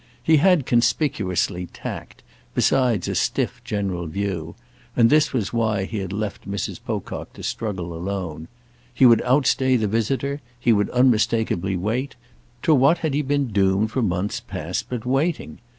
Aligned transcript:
He 0.23 0.37
had, 0.37 0.65
conspicuously, 0.65 1.67
tact, 1.67 2.23
besides 2.55 3.07
a 3.07 3.13
stiff 3.13 3.61
general 3.63 4.07
view; 4.07 4.55
and 4.95 5.11
this 5.11 5.31
was 5.31 5.53
why 5.53 5.83
he 5.83 5.99
had 5.99 6.11
left 6.11 6.49
Mrs. 6.49 6.79
Pocock 6.83 7.33
to 7.33 7.43
struggle 7.43 7.93
alone. 7.93 8.47
He 8.91 9.05
would 9.05 9.21
outstay 9.21 9.75
the 9.75 9.87
visitor; 9.87 10.41
he 10.59 10.73
would 10.73 10.89
unmistakeably 10.89 11.77
wait; 11.77 12.15
to 12.63 12.73
what 12.73 12.97
had 13.05 13.13
he 13.13 13.21
been 13.21 13.49
doomed 13.49 13.91
for 13.91 14.01
months 14.01 14.39
past 14.39 14.89
but 14.89 15.05
waiting? 15.05 15.59